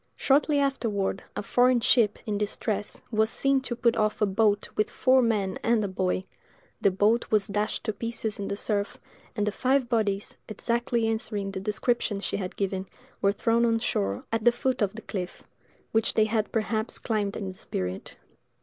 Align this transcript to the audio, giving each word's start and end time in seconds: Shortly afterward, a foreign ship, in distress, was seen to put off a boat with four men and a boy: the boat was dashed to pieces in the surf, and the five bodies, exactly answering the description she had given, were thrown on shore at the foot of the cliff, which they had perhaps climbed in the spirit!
Shortly 0.15 0.57
afterward, 0.59 1.23
a 1.35 1.43
foreign 1.43 1.79
ship, 1.79 2.17
in 2.25 2.39
distress, 2.39 3.03
was 3.11 3.29
seen 3.29 3.61
to 3.61 3.75
put 3.75 3.95
off 3.95 4.19
a 4.19 4.25
boat 4.25 4.67
with 4.75 4.89
four 4.89 5.21
men 5.21 5.59
and 5.61 5.85
a 5.85 5.87
boy: 5.87 6.23
the 6.81 6.89
boat 6.89 7.29
was 7.29 7.45
dashed 7.45 7.83
to 7.83 7.93
pieces 7.93 8.39
in 8.39 8.47
the 8.47 8.55
surf, 8.55 8.97
and 9.35 9.45
the 9.45 9.51
five 9.51 9.89
bodies, 9.89 10.37
exactly 10.49 11.07
answering 11.07 11.51
the 11.51 11.59
description 11.59 12.19
she 12.19 12.37
had 12.37 12.55
given, 12.55 12.87
were 13.21 13.31
thrown 13.31 13.63
on 13.63 13.77
shore 13.77 14.23
at 14.31 14.43
the 14.43 14.51
foot 14.51 14.81
of 14.81 14.93
the 14.95 15.03
cliff, 15.03 15.43
which 15.91 16.15
they 16.15 16.25
had 16.25 16.51
perhaps 16.51 16.97
climbed 16.97 17.37
in 17.37 17.49
the 17.49 17.53
spirit! 17.53 18.15